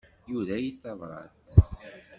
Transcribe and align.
Yura-yi-d 0.29 0.77
tabrat. 0.81 1.45